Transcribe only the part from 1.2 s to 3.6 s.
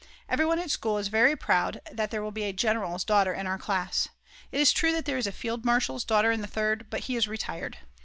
proud that there will be a general's daughter in our